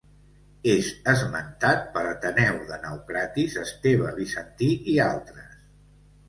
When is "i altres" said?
4.97-5.55